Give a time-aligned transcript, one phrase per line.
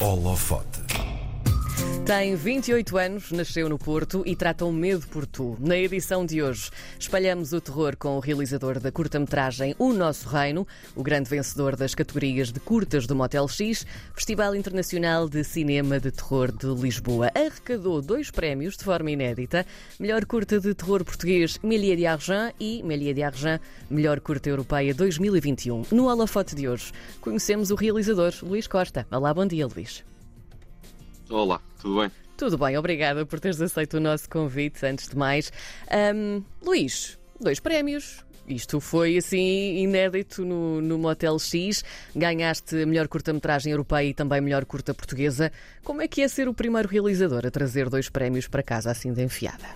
[0.00, 0.85] Holofote.
[2.06, 5.56] Tem 28 anos, nasceu no Porto e trata o medo por tu.
[5.58, 10.64] Na edição de hoje, espalhamos o terror com o realizador da curta-metragem O Nosso Reino,
[10.94, 13.84] o grande vencedor das categorias de curtas do Motel X,
[14.14, 17.28] Festival Internacional de Cinema de Terror de Lisboa.
[17.34, 19.66] Arrecadou dois prémios de forma inédita:
[19.98, 23.60] melhor curta de terror português Méliès de Argent e Méliès de Argent,
[23.90, 25.86] melhor curta europeia 2021.
[25.90, 29.04] No holofote de hoje, conhecemos o realizador Luís Costa.
[29.10, 30.04] Olá, bom dia, Luís.
[31.28, 32.10] Olá, tudo bem?
[32.36, 35.52] Tudo bem, obrigada por teres aceito o nosso convite, antes de mais.
[35.90, 38.24] Ahm, Luís, dois prémios.
[38.46, 41.82] Isto foi assim inédito no, no Motel X.
[42.14, 45.50] Ganhaste melhor curta-metragem europeia e também melhor curta portuguesa.
[45.82, 49.12] Como é que é ser o primeiro realizador a trazer dois prémios para casa assim
[49.12, 49.66] de enfiada?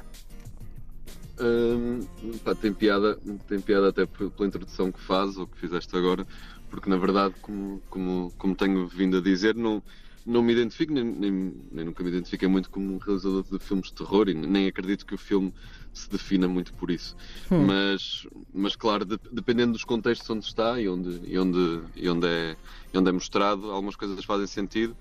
[1.40, 2.00] Hum,
[2.44, 6.24] pá, tem piada, tem piada até pela introdução que fazes ou que fizeste agora,
[6.68, 9.82] porque na verdade, como, como, como tenho vindo a dizer, não,
[10.30, 11.32] não me identifico, nem, nem,
[11.72, 15.06] nem nunca me identifiquei muito como um realizador de filmes de terror e nem acredito
[15.06, 15.52] que o filme
[15.92, 17.14] se defina muito por isso.
[17.56, 21.58] Mas, mas claro, de- dependendo dos contextos onde está e onde, e onde,
[21.94, 22.58] e onde, é,
[22.92, 24.96] e onde é mostrado, algumas coisas fazem sentido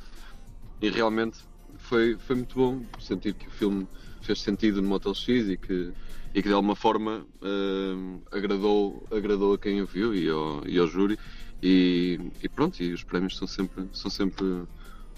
[0.81, 1.37] e realmente
[1.77, 3.87] foi, foi muito bom sentir que o filme
[4.21, 5.93] fez sentido no Motel X e que,
[6.33, 10.77] e que de alguma forma hum, agradou, agradou a quem o viu e ao, e
[10.79, 11.17] ao júri
[11.61, 14.45] e, e pronto, e os prémios são sempre, são sempre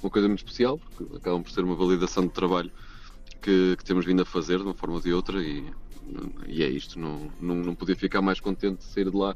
[0.02, 2.72] uma coisa muito especial porque acabam por ser uma validação de trabalho
[3.42, 5.66] que, que temos vindo a fazer de uma forma ou de outra e,
[6.48, 9.36] e é isto, não, não, não podia ficar mais contente de sair de lá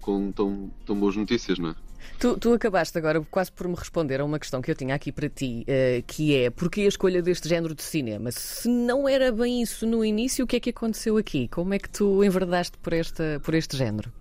[0.00, 1.74] com tão, tão boas notícias, não é?
[2.18, 5.10] Tu, tu acabaste agora quase por me responder a uma questão que eu tinha aqui
[5.10, 8.30] para ti, eh, que é porquê a escolha deste género de cinema?
[8.30, 11.48] Se não era bem isso no início, o que é que aconteceu aqui?
[11.48, 14.12] Como é que tu enverdaste por, esta, por este género?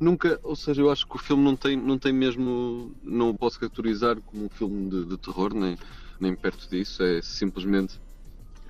[0.00, 3.38] Nunca, ou seja, eu acho que o filme não tem, não tem mesmo, não o
[3.38, 5.76] posso categorizar como um filme de, de terror, nem,
[6.20, 7.02] nem perto disso.
[7.02, 8.00] É simplesmente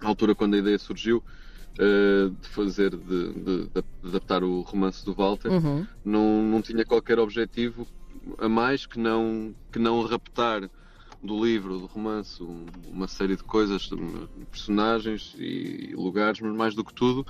[0.01, 1.23] a altura quando a ideia surgiu
[1.79, 5.87] eh, de fazer, de, de- de adaptar o romance do Walter, Uhum.
[6.05, 7.87] não, não tinha qualquer objetivo
[8.39, 10.71] a mais que não, que não raptar
[11.23, 13.89] do livro, do romance, um- uma série de coisas,
[14.51, 17.25] personagens e lugares, mas mais do que tudo,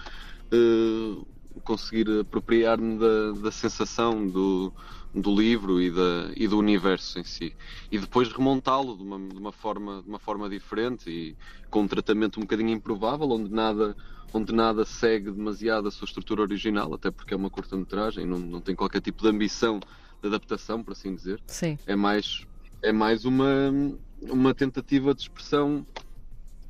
[0.53, 1.22] eh,
[1.60, 4.72] conseguir apropriar-me da, da sensação do,
[5.14, 7.54] do livro e, da, e do universo em si.
[7.91, 11.36] E depois remontá-lo de uma, de, uma forma, de uma forma diferente e
[11.70, 13.97] com um tratamento um bocadinho improvável, onde nada,
[14.32, 18.60] onde nada segue demasiado a sua estrutura original, até porque é uma curta-metragem, não, não
[18.60, 19.80] tem qualquer tipo de ambição
[20.20, 21.78] de adaptação, por assim dizer Sim.
[21.86, 22.47] é mais
[22.82, 23.72] é mais uma
[24.20, 25.86] uma tentativa de expressão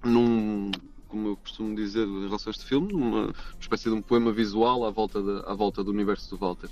[0.05, 0.71] num
[1.09, 4.85] como eu costumo dizer em relação a este filme uma espécie de um poema visual
[4.85, 6.71] à volta da, à volta do universo do Walter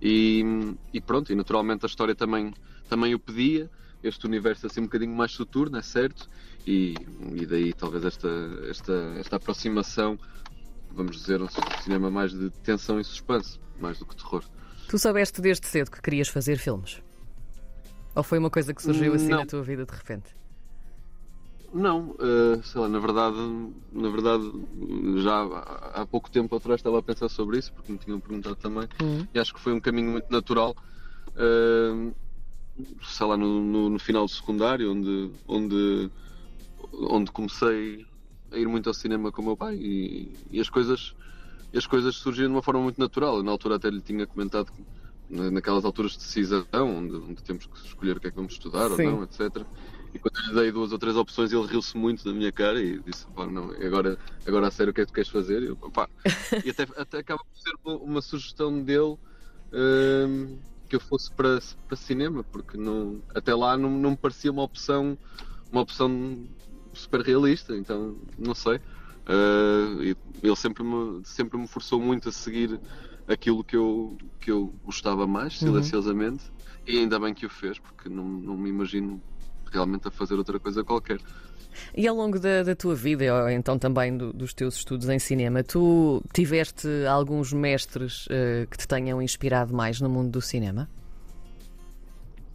[0.00, 0.44] e,
[0.92, 2.52] e pronto e naturalmente a história também
[2.88, 3.70] também o pedia
[4.02, 6.28] este universo assim um bocadinho mais soturno é certo
[6.66, 6.94] e,
[7.34, 8.28] e daí talvez esta
[8.68, 10.18] esta esta aproximação
[10.90, 11.48] vamos dizer um
[11.82, 14.42] cinema mais de tensão e suspense mais do que terror
[14.88, 17.02] Tu soubeste desde cedo que querias fazer filmes?
[18.14, 19.38] Ou foi uma coisa que surgiu assim Não.
[19.38, 20.36] na tua vida de repente?
[21.74, 23.36] Não, eh, sei lá, na verdade,
[23.92, 24.44] na verdade,
[25.22, 28.54] já há há pouco tempo atrás estava a pensar sobre isso, porque me tinham perguntado
[28.54, 29.26] também, Hum.
[29.34, 30.72] e acho que foi um caminho muito natural,
[31.34, 32.12] eh,
[33.02, 36.10] sei lá, no, no- no final do secundário, onde, onde,
[36.92, 38.06] onde comecei
[38.52, 41.12] a ir muito ao cinema com o meu pai e, e as coisas
[41.76, 43.38] as coisas surgiram de uma forma muito natural.
[43.38, 44.84] Eu, na altura até lhe tinha comentado que
[45.28, 48.52] na- naquelas alturas de decisão, onde, onde temos que escolher o que é que vamos
[48.52, 49.06] estudar Sim.
[49.06, 49.66] ou não, etc.
[50.14, 52.80] E quando eu lhe dei duas ou três opções, ele riu-se muito da minha cara
[52.80, 55.62] e disse: pá, não, agora, agora a sério, o que é que tu queres fazer?
[55.62, 56.08] E, eu, "Pá."
[56.62, 59.18] e até, até acaba por ser uma, uma sugestão dele
[59.72, 61.58] hum, que eu fosse para,
[61.88, 65.18] para cinema, porque não, até lá não, não me parecia uma opção,
[65.72, 66.48] uma opção
[66.94, 68.76] super realista, então não sei.
[69.28, 70.02] Uh,
[70.42, 72.80] ele sempre me, sempre me forçou muito a seguir
[73.26, 75.60] aquilo que eu, que eu gostava mais, Uhum.
[75.60, 76.44] silenciosamente,
[76.86, 79.22] e ainda bem que o fez, porque não, não me imagino
[79.74, 81.20] realmente a fazer outra coisa qualquer.
[81.94, 85.18] E ao longo da, da tua vida, ou então também do- dos teus estudos em
[85.18, 90.88] cinema, tu tiveste alguns mestres eh, que te tenham inspirado mais no mundo do cinema?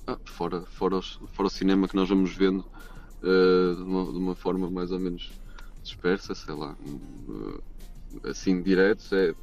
[0.07, 2.66] Ah, fora, fora, os- fora o cinema que nós vamos vendo
[3.22, 5.31] uh, de, uma, de uma forma mais ou menos
[5.83, 6.75] dispersa, sei lá,
[7.27, 7.63] uh,
[8.24, 9.33] assim diretos, é,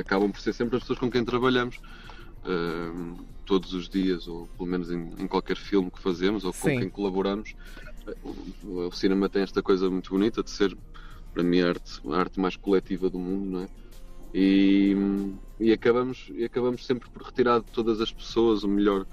[0.00, 1.78] acabam por ser sempre as pessoas com quem trabalhamos
[2.46, 6.68] uh, todos os dias, ou pelo menos em, em qualquer filme que fazemos, ou com
[6.68, 6.80] Sim.
[6.80, 7.54] quem colaboramos.
[8.62, 10.76] O, o cinema tem esta coisa muito bonita de ser,
[11.34, 13.68] para mim, a arte, a arte mais coletiva do mundo, não é?
[14.34, 14.94] E,
[15.58, 19.06] e acabamos, e acabamos sempre por retirar de todas as pessoas o melhor,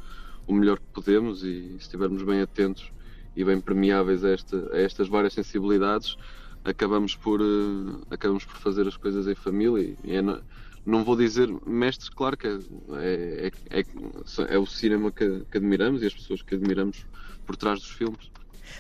[0.46, 2.92] o melhor que podemos e se estivermos bem atentos
[3.36, 6.18] e bem permeáveis a, esta, a estas várias sensibilidades,
[6.64, 9.96] acabamos por, uh, acabamos por fazer as coisas em família.
[10.04, 10.22] E é,
[10.86, 13.86] não vou dizer mestres, claro que é, é, é,
[14.50, 17.06] é o cinema que, que, admiramos e as pessoas que admiramos
[17.46, 18.32] por trás dos filmes.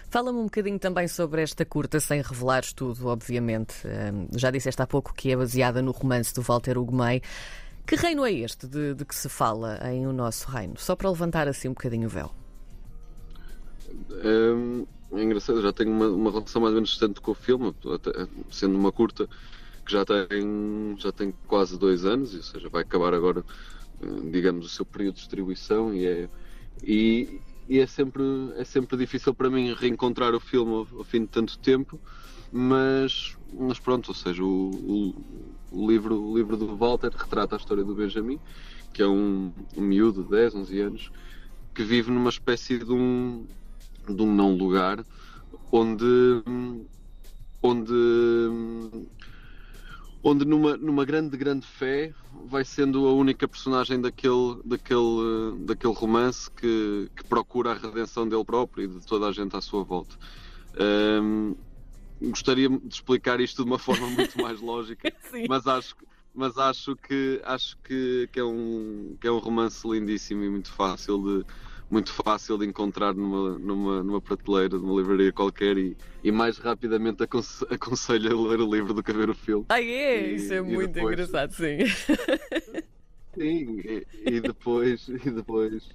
[0.09, 3.75] Fala-me um bocadinho também sobre esta curta, sem revelares tudo, obviamente.
[3.85, 7.21] Um, já disseste há pouco que é baseada no romance do Walter Ugumei.
[7.85, 10.75] Que reino é este de, de, que se fala em O Nosso Reino?
[10.77, 12.31] Só para levantar assim um bocadinho o véu.
[14.11, 17.73] É, é engraçado, já tenho uma, uma, relação mais ou menos distante com o filme,
[18.49, 19.27] sendo uma curta
[19.85, 23.43] que já tem, já tem quase dois anos, ou seja, vai acabar agora,
[24.01, 26.29] eh, digamos, o seu período de distribuição e é,
[26.81, 28.23] e, e é, sempre,
[28.55, 31.99] é sempre difícil para mim reencontrar o filme ao, ao fim de tanto tempo,
[32.51, 35.15] mas, mas pronto, ou seja, o, o,
[35.71, 38.39] o, livro, o livro do Walter retrata a história do Benjamin,
[38.93, 41.11] que é um, um miúdo de 10, 11 anos,
[41.73, 43.45] que vive numa espécie de um,
[44.07, 45.03] de um não lugar
[45.71, 46.43] onde
[47.63, 47.93] onde
[50.23, 52.13] onde numa, numa grande, grande fé
[52.45, 58.45] vai sendo a única personagem daquele, daquele, daquele romance que, que procura a redenção dele
[58.45, 60.15] próprio e de toda a gente à sua volta.
[60.79, 61.55] Um,
[62.21, 65.13] gostaria de explicar isto de uma forma muito mais lógica,
[65.49, 65.95] mas acho,
[66.33, 70.71] mas acho que acho que, que, é um, que é um romance lindíssimo e muito
[70.71, 71.45] fácil de
[71.89, 76.57] muito fácil de encontrar numa, numa, numa prateleira de uma livraria qualquer e, e mais
[76.57, 79.65] rapidamente aconse aconselho a ler o livro do que a ver o filme.
[79.69, 80.31] Ah, é?
[80.31, 81.13] E, Isso é muito depois...
[81.13, 81.77] engraçado, sim.
[83.35, 85.89] Sim, e, e, depois, e depois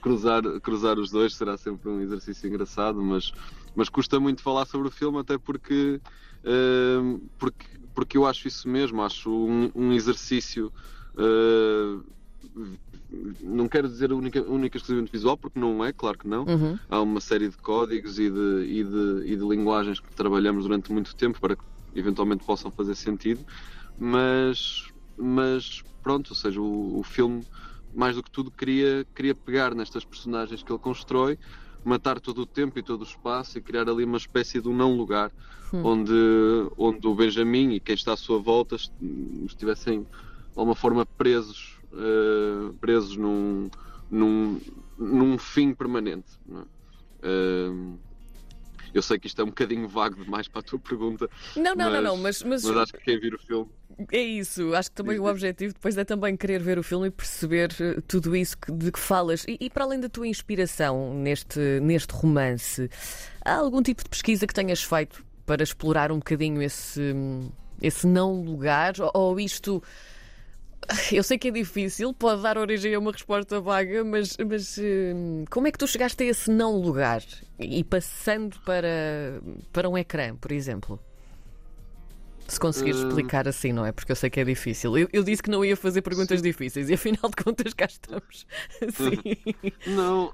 [0.00, 3.32] cruzar, cruzar os dois será sempre um exercício engraçado, mas,
[3.74, 6.00] mas custa muito falar sobre o filme, até porque,
[6.44, 10.72] uh, porque, porque eu acho isso mesmo, acho um, um exercício
[11.14, 12.04] uh,
[13.40, 16.44] não quero dizer única, única exclusivamente visual, porque não é, claro que não.
[16.44, 16.78] Uhum.
[16.88, 20.92] Há uma série de códigos e de, e, de, e de linguagens que trabalhamos durante
[20.92, 21.62] muito tempo para que
[21.94, 23.44] eventualmente possam fazer sentido,
[23.98, 27.44] mas, mas pronto, ou seja, o, o filme,
[27.94, 31.38] mais do que tudo, queria, queria pegar nestas personagens que ele constrói,
[31.84, 34.74] matar todo o tempo e todo o espaço e criar ali uma espécie de um
[34.74, 35.30] não lugar
[35.72, 35.82] hum.
[35.84, 36.12] onde,
[36.78, 38.76] onde o Benjamin e quem está à sua volta
[39.46, 40.08] estivessem de
[40.56, 43.70] alguma forma presos uh, presos num,
[44.10, 44.60] num,
[44.98, 46.38] num fim permanente.
[46.48, 47.98] Uh,
[48.94, 51.28] eu sei que isto é um bocadinho vago demais para a tua pergunta.
[51.56, 53.68] Não, não, mas, não, não, mas, mas, mas acho que quem vir o filme.
[54.12, 57.10] É isso, acho que também o objetivo depois é também querer ver o filme e
[57.10, 59.44] perceber eh, tudo isso de que falas.
[59.48, 62.88] E, e, para além da tua inspiração neste, neste romance,
[63.44, 67.14] há algum tipo de pesquisa que tenhas feito para explorar um bocadinho esse,
[67.80, 68.94] esse não lugar?
[69.12, 69.82] Ou isto
[71.12, 75.44] eu sei que é difícil, pode dar origem a uma resposta vaga, mas, mas hum,
[75.50, 77.22] como é que tu chegaste a esse não lugar
[77.58, 79.40] e passando para,
[79.72, 81.00] para um ecrã, por exemplo?
[82.46, 83.08] Se conseguires uh...
[83.08, 83.92] explicar assim, não é?
[83.92, 84.96] Porque eu sei que é difícil.
[84.98, 86.44] Eu, eu disse que não ia fazer perguntas Sim.
[86.44, 88.46] difíceis e afinal de contas cá estamos.
[88.92, 89.72] Sim.
[89.94, 90.32] Não,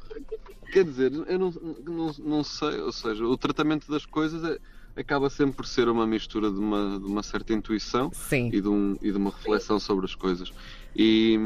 [0.72, 1.50] quer dizer, eu não,
[1.84, 4.58] não, não sei, ou seja, o tratamento das coisas é
[4.96, 8.10] acaba sempre por ser uma mistura de uma, de uma certa intuição
[8.52, 10.52] e de, um, e de uma reflexão sobre as coisas.
[10.94, 11.38] E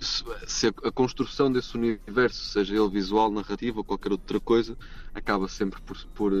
[0.00, 4.76] se a, a, construção desse universo, seja ele visual, narrativo ou qualquer outra coisa,
[5.14, 6.32] acaba sempre por, por,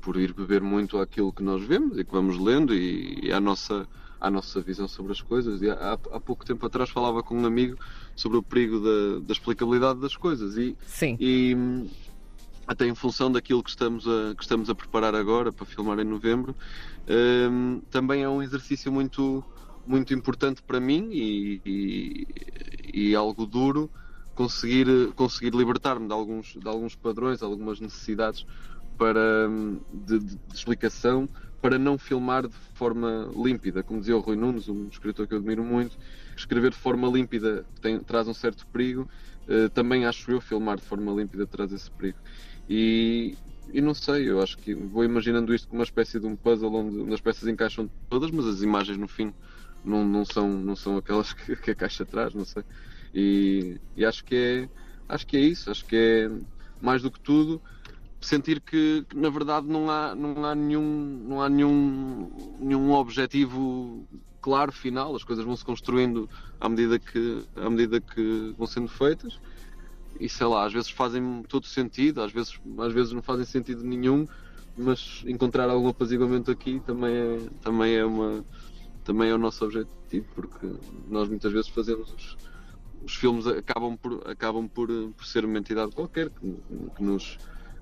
[0.00, 3.40] por ir beber muito àquilo que nós vemos e que vamos lendo e, e à
[3.40, 3.86] nossa
[4.20, 5.60] à nossa visão sobre as coisas.
[5.62, 7.76] E há, há, pouco tempo atrás falava com um amigo
[8.14, 10.56] sobre o perigo da, da explicabilidade das coisas.
[10.56, 11.16] E, Sim.
[11.18, 11.56] E,
[12.66, 16.04] até em função daquilo que estamos a, que estamos a preparar agora para filmar em
[16.04, 16.54] novembro,
[17.50, 19.44] um, também é um exercício muito,
[19.86, 22.26] muito importante para mim e, e,
[22.92, 23.90] e algo duro
[24.34, 28.46] conseguir, conseguir libertar-me de alguns, de alguns padrões, algumas necessidades
[28.96, 31.28] para, hum, de, de, explicação
[31.60, 33.82] para não filmar de forma límpida.
[33.82, 35.96] Como dizia o Rui Nunes, um escritor que eu admiro muito,
[36.36, 39.08] escrever de forma límpida tem, traz um certo perigo.
[39.48, 42.18] Uh, também acho eu filmar de forma límpida traz esse perigo.
[42.68, 43.36] E,
[43.72, 46.74] e não sei, eu acho que vou imaginando isto como uma espécie de um puzzle
[46.74, 49.32] onde, as peças encaixam todas, mas as imagens no fim
[49.84, 52.62] não, não, são, não são aquelas que, que a caixa traz, não sei.
[53.14, 54.68] E, e, acho que é
[55.08, 56.30] acho que é isso, acho que é
[56.80, 57.60] mais do que tudo
[58.20, 64.06] sentir que, que, na verdade não há, não há nenhum, não há nenhum, nenhum objetivo
[64.40, 66.28] claro final, as coisas vão se construindo
[66.60, 69.38] à medida que, à medida que vão sendo feitas
[70.18, 73.82] e sei lá, às vezes fazem todo sentido, às vezes, às vezes não fazem sentido
[73.84, 74.26] nenhum,
[74.76, 78.44] mas encontrar algum apaziguamento aqui também é, também é uma
[79.04, 80.70] também é o nosso objetivo, porque
[81.08, 82.36] nós muitas vezes fazemos os,
[83.04, 86.56] os filmes acabam por, acabam por, por ser uma entidade qualquer que,
[86.96, 87.38] que nos,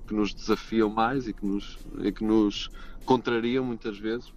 [0.07, 2.69] que nos desafiam mais e que nos, e que nos
[3.05, 4.33] contrariam muitas vezes.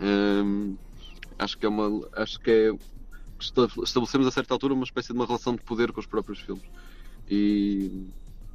[0.00, 0.76] Hum,
[1.38, 2.08] acho que é uma.
[2.14, 2.72] Acho que é.
[3.38, 6.64] Estabelecemos a certa altura uma espécie de uma relação de poder com os próprios filmes.
[7.30, 8.08] E,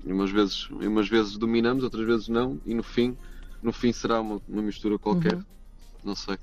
[0.06, 3.18] e umas vezes, umas vezes dominamos, outras vezes não, e no fim,
[3.64, 5.36] no fim será uma, uma mistura qualquer.
[5.36, 5.44] Uhum.
[6.04, 6.38] Não sei.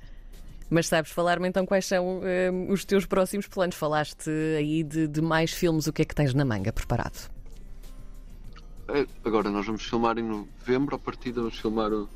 [0.69, 3.75] Mas sabes falar-me então quais são uh, os teus próximos planos?
[3.75, 7.29] Falaste aí de, de, mais filmes, o que é que tens na manga preparado?
[8.87, 12.09] É, agora nós vamos filmar em novembro, a partir de vamos filmar o,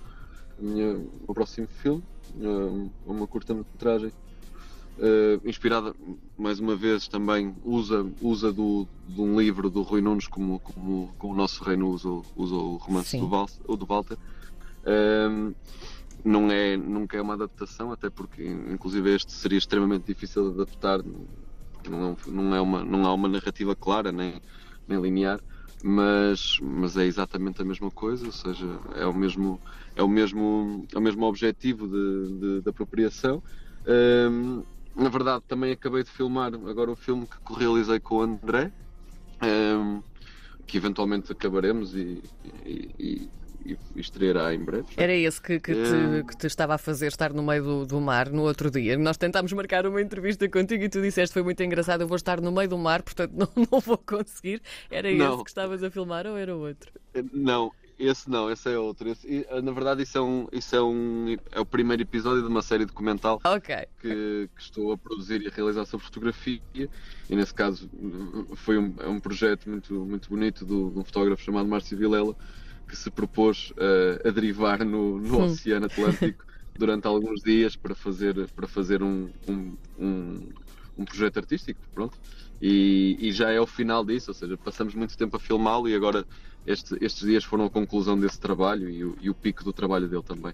[0.60, 2.04] minha, o próximo filme,
[2.38, 4.12] uh, uma curta-metragem.
[4.98, 5.94] Uh, inspirada
[6.36, 11.14] mais uma vez também usa usa do, de um livro do Rui Nunes como, como,
[11.20, 15.56] como o nosso reino usa, usa o romance do, Val, do Walter uh,
[16.26, 21.04] não é nunca é uma adaptação até porque inclusive este seria extremamente difícil de adaptar
[21.88, 24.42] não, não é uma não há uma narrativa clara nem,
[24.88, 25.40] nem linear
[25.84, 29.62] mas, mas é exatamente a mesma coisa, ou seja, é o mesmo,
[29.96, 33.44] é o mesmo, é o mesmo objetivo de, de, de apropriação.
[33.88, 34.64] Um,
[34.98, 38.72] na verdade, também acabei de filmar agora um filme que realizei com o André,
[39.42, 40.02] um,
[40.66, 42.22] que eventualmente acabaremos e,
[42.66, 43.30] e, e,
[43.66, 44.88] e estreará em breve.
[44.98, 48.02] Era esse que, que, te, que, te, estava a fazer estar no meio do, do,
[48.02, 48.98] mar no outro dia.
[48.98, 52.42] Nós tentámos marcar uma entrevista contigo e tu disseste foi muito engraçado, eu vou estar
[52.42, 54.62] no meio do mar, portanto não, não vou conseguir.
[54.90, 55.36] Era não.
[55.36, 56.92] esse que estavas a filmar ou era outro?
[57.32, 59.10] Não, esse não, esse é outro.
[59.10, 62.48] Esse, eh, na verdade, isso, é, um, isso é, um, é o primeiro episódio de
[62.48, 63.86] uma série documental okay.
[64.00, 66.62] que, que, estou a produzir e a realizar sobre fotografia.
[66.76, 67.90] E nesse caso
[68.56, 72.36] foi um, é um projeto muito, muito bonito do, de um fotógrafo chamado Márcio Vilela
[72.88, 76.46] que se propôs uh, a derivar no, no Oceano Atlântico
[76.78, 80.50] durante alguns dias para fazer, para fazer um, um, um,
[81.00, 81.82] um projeto artístico.
[81.94, 82.18] Pronto.
[82.62, 85.94] E, e, já é o final disso, ou seja, passamos muito tempo a filmá-lo e
[85.94, 86.26] agora
[86.68, 90.08] este, estes dias foram a conclusão desse trabalho e o, e o pico do trabalho
[90.08, 90.54] dele também.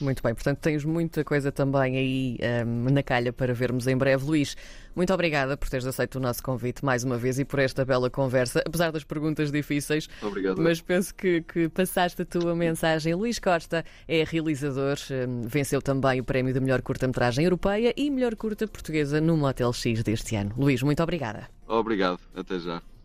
[0.00, 4.24] Muito bem, portanto tens muita coisa também aí um, na calha para vermos em breve.
[4.24, 4.56] Luís,
[4.96, 8.10] muito obrigada por teres aceito o nosso convite mais uma vez e por esta bela
[8.10, 10.08] conversa, apesar das perguntas difíceis.
[10.20, 10.60] Obrigado.
[10.60, 13.14] Mas penso que, que passaste a tua mensagem.
[13.14, 14.96] Luís Costa é realizador,
[15.28, 19.72] um, venceu também o prémio de melhor curta-metragem europeia e melhor curta portuguesa no Motel
[19.72, 20.52] X deste ano.
[20.56, 21.48] Luís, muito obrigada.
[21.68, 22.82] Obrigado, até já.